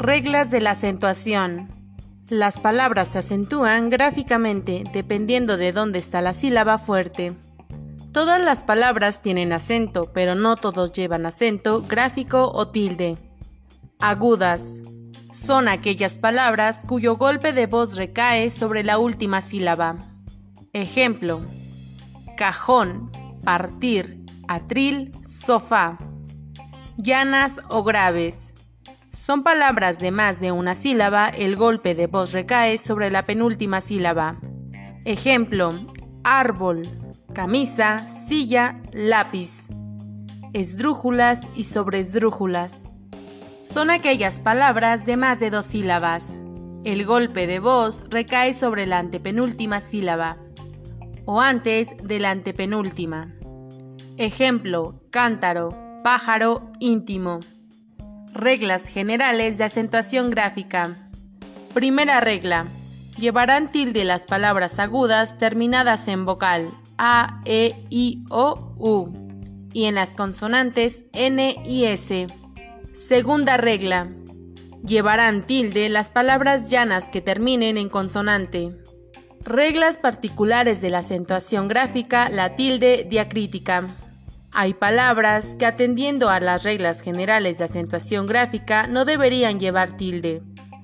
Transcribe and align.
Reglas 0.00 0.50
de 0.50 0.62
la 0.62 0.70
acentuación. 0.70 1.68
Las 2.30 2.58
palabras 2.58 3.08
se 3.08 3.18
acentúan 3.18 3.90
gráficamente 3.90 4.82
dependiendo 4.94 5.58
de 5.58 5.72
dónde 5.72 5.98
está 5.98 6.22
la 6.22 6.32
sílaba 6.32 6.78
fuerte. 6.78 7.34
Todas 8.10 8.40
las 8.40 8.64
palabras 8.64 9.20
tienen 9.20 9.52
acento, 9.52 10.10
pero 10.14 10.34
no 10.34 10.56
todos 10.56 10.92
llevan 10.92 11.26
acento 11.26 11.82
gráfico 11.82 12.50
o 12.50 12.68
tilde. 12.68 13.18
Agudas. 13.98 14.80
Son 15.32 15.68
aquellas 15.68 16.16
palabras 16.16 16.82
cuyo 16.88 17.18
golpe 17.18 17.52
de 17.52 17.66
voz 17.66 17.96
recae 17.96 18.48
sobre 18.48 18.82
la 18.82 18.96
última 18.96 19.42
sílaba. 19.42 19.96
Ejemplo. 20.72 21.42
Cajón, 22.38 23.12
partir, 23.44 24.24
atril, 24.48 25.12
sofá. 25.28 25.98
Llanas 26.96 27.60
o 27.68 27.84
graves 27.84 28.54
son 29.30 29.44
palabras 29.44 30.00
de 30.00 30.10
más 30.10 30.40
de 30.40 30.50
una 30.50 30.74
sílaba, 30.74 31.28
el 31.28 31.54
golpe 31.54 31.94
de 31.94 32.08
voz 32.08 32.32
recae 32.32 32.78
sobre 32.78 33.12
la 33.12 33.26
penúltima 33.26 33.80
sílaba. 33.80 34.40
Ejemplo, 35.04 35.86
árbol, 36.24 36.82
camisa, 37.32 38.02
silla, 38.02 38.82
lápiz. 38.92 39.68
Esdrújulas 40.52 41.46
y 41.54 41.62
sobresdrújulas. 41.62 42.90
Son 43.60 43.90
aquellas 43.90 44.40
palabras 44.40 45.06
de 45.06 45.16
más 45.16 45.38
de 45.38 45.50
dos 45.50 45.66
sílabas. 45.66 46.42
El 46.82 47.06
golpe 47.06 47.46
de 47.46 47.60
voz 47.60 48.06
recae 48.10 48.52
sobre 48.52 48.84
la 48.88 48.98
antepenúltima 48.98 49.78
sílaba 49.78 50.38
o 51.24 51.40
antes 51.40 51.96
de 52.02 52.18
la 52.18 52.32
antepenúltima. 52.32 53.32
Ejemplo, 54.16 55.00
cántaro, 55.12 55.68
pájaro, 56.02 56.68
íntimo. 56.80 57.38
Reglas 58.34 58.88
generales 58.88 59.58
de 59.58 59.64
acentuación 59.64 60.30
gráfica. 60.30 61.10
Primera 61.74 62.20
regla. 62.20 62.66
Llevarán 63.18 63.70
tilde 63.70 64.04
las 64.04 64.22
palabras 64.22 64.78
agudas 64.78 65.36
terminadas 65.36 66.08
en 66.08 66.24
vocal 66.24 66.72
A, 66.96 67.40
E, 67.44 67.84
I, 67.90 68.24
O, 68.30 68.74
U 68.78 69.12
y 69.72 69.84
en 69.84 69.96
las 69.96 70.14
consonantes 70.14 71.04
N 71.12 71.56
y 71.64 71.84
S. 71.84 72.28
Segunda 72.92 73.56
regla. 73.56 74.08
Llevarán 74.86 75.44
tilde 75.46 75.88
las 75.88 76.10
palabras 76.10 76.70
llanas 76.70 77.08
que 77.08 77.20
terminen 77.20 77.76
en 77.76 77.88
consonante. 77.88 78.76
Reglas 79.42 79.96
particulares 79.96 80.80
de 80.80 80.90
la 80.90 80.98
acentuación 80.98 81.68
gráfica, 81.68 82.28
la 82.30 82.56
tilde 82.56 83.06
diacrítica. 83.08 83.96
Hay 84.52 84.74
palabras 84.74 85.54
que 85.56 85.64
atendiendo 85.64 86.28
a 86.28 86.40
las 86.40 86.64
reglas 86.64 87.02
generales 87.02 87.58
de 87.58 87.64
acentuación 87.64 88.26
gráfica 88.26 88.88
no 88.88 89.04
deberían 89.04 89.60
llevar 89.60 89.96
tilde. 89.96 90.42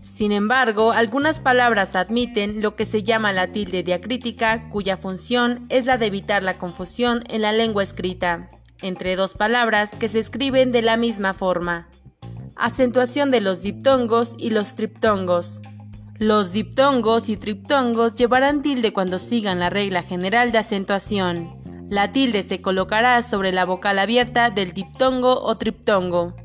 Sin 0.00 0.30
embargo, 0.30 0.92
algunas 0.92 1.40
palabras 1.40 1.96
admiten 1.96 2.62
lo 2.62 2.76
que 2.76 2.86
se 2.86 3.02
llama 3.02 3.32
la 3.32 3.48
tilde 3.48 3.82
diacrítica, 3.82 4.68
cuya 4.70 4.96
función 4.96 5.66
es 5.70 5.86
la 5.86 5.98
de 5.98 6.06
evitar 6.06 6.44
la 6.44 6.56
confusión 6.56 7.24
en 7.28 7.42
la 7.42 7.52
lengua 7.52 7.82
escrita, 7.82 8.48
entre 8.80 9.16
dos 9.16 9.34
palabras 9.34 9.90
que 9.98 10.08
se 10.08 10.20
escriben 10.20 10.70
de 10.70 10.82
la 10.82 10.96
misma 10.96 11.34
forma. 11.34 11.88
Acentuación 12.54 13.32
de 13.32 13.40
los 13.40 13.60
diptongos 13.62 14.34
y 14.38 14.50
los 14.50 14.76
triptongos. 14.76 15.60
Los 16.18 16.52
diptongos 16.52 17.28
y 17.28 17.36
triptongos 17.36 18.14
llevarán 18.14 18.62
tilde 18.62 18.92
cuando 18.92 19.18
sigan 19.18 19.58
la 19.58 19.70
regla 19.70 20.02
general 20.02 20.52
de 20.52 20.58
acentuación. 20.58 21.57
La 21.90 22.12
tilde 22.12 22.42
se 22.42 22.60
colocará 22.60 23.22
sobre 23.22 23.50
la 23.50 23.64
vocal 23.64 23.98
abierta 23.98 24.50
del 24.50 24.72
diptongo 24.72 25.42
o 25.42 25.56
triptongo. 25.56 26.36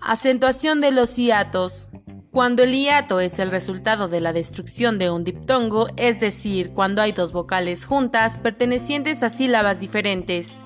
Acentuación 0.00 0.82
de 0.82 0.90
los 0.90 1.16
hiatos. 1.16 1.88
Cuando 2.30 2.62
el 2.62 2.72
hiato 2.72 3.18
es 3.18 3.38
el 3.38 3.50
resultado 3.50 4.08
de 4.08 4.20
la 4.20 4.34
destrucción 4.34 4.98
de 4.98 5.10
un 5.10 5.24
diptongo, 5.24 5.88
es 5.96 6.20
decir, 6.20 6.72
cuando 6.72 7.00
hay 7.00 7.12
dos 7.12 7.32
vocales 7.32 7.86
juntas 7.86 8.36
pertenecientes 8.36 9.22
a 9.22 9.30
sílabas 9.30 9.80
diferentes. 9.80 10.64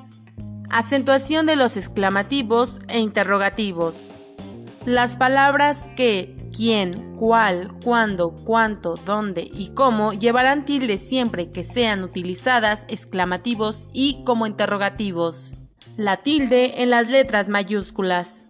Acentuación 0.68 1.46
de 1.46 1.54
los 1.54 1.76
exclamativos 1.76 2.80
e 2.88 2.98
interrogativos. 2.98 4.12
Las 4.86 5.16
palabras 5.16 5.88
que, 5.96 6.36
quién, 6.54 7.16
cuál, 7.16 7.72
cuándo, 7.82 8.32
cuánto, 8.44 8.96
dónde 8.96 9.48
y 9.50 9.70
cómo 9.70 10.12
llevarán 10.12 10.66
tilde 10.66 10.98
siempre 10.98 11.50
que 11.50 11.64
sean 11.64 12.04
utilizadas 12.04 12.84
exclamativos 12.88 13.86
y 13.94 14.22
como 14.24 14.46
interrogativos. 14.46 15.56
La 15.96 16.18
tilde 16.18 16.82
en 16.82 16.90
las 16.90 17.08
letras 17.08 17.48
mayúsculas. 17.48 18.44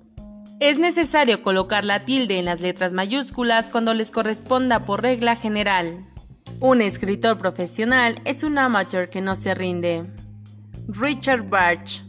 Es 0.58 0.76
necesario 0.76 1.40
colocar 1.44 1.84
la 1.84 2.00
tilde 2.04 2.40
en 2.40 2.46
las 2.46 2.60
letras 2.60 2.92
mayúsculas 2.92 3.70
cuando 3.70 3.94
les 3.94 4.10
corresponda 4.10 4.84
por 4.84 5.02
regla 5.02 5.36
general. 5.36 6.04
Un 6.58 6.80
escritor 6.80 7.38
profesional 7.38 8.20
es 8.24 8.42
un 8.42 8.58
amateur 8.58 9.08
que 9.08 9.20
no 9.20 9.36
se 9.36 9.54
rinde. 9.54 10.04
Richard 10.88 11.48
Barch 11.48 12.02